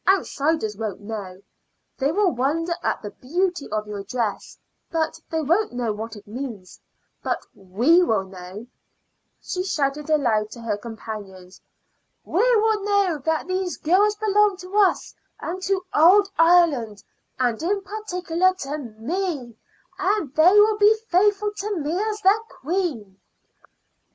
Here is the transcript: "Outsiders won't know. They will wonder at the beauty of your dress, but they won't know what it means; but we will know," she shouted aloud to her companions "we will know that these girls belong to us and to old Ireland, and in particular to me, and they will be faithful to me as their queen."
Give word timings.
"Outsiders 0.07 0.77
won't 0.77 1.01
know. 1.01 1.39
They 1.99 2.11
will 2.11 2.31
wonder 2.33 2.73
at 2.81 3.03
the 3.03 3.11
beauty 3.11 3.67
of 3.69 3.85
your 3.85 4.03
dress, 4.03 4.57
but 4.89 5.19
they 5.29 5.43
won't 5.43 5.73
know 5.73 5.93
what 5.93 6.15
it 6.15 6.25
means; 6.25 6.79
but 7.21 7.45
we 7.53 8.01
will 8.01 8.23
know," 8.23 8.65
she 9.43 9.61
shouted 9.63 10.09
aloud 10.09 10.49
to 10.53 10.59
her 10.61 10.75
companions 10.75 11.61
"we 12.23 12.41
will 12.55 12.83
know 12.83 13.19
that 13.23 13.45
these 13.47 13.77
girls 13.77 14.15
belong 14.15 14.57
to 14.57 14.75
us 14.75 15.13
and 15.39 15.61
to 15.61 15.85
old 15.93 16.31
Ireland, 16.35 17.03
and 17.37 17.61
in 17.61 17.81
particular 17.83 18.55
to 18.55 18.79
me, 18.79 19.55
and 19.99 20.33
they 20.33 20.51
will 20.53 20.79
be 20.79 20.97
faithful 21.09 21.51
to 21.57 21.77
me 21.77 21.95
as 22.01 22.21
their 22.21 22.39
queen." 22.49 23.19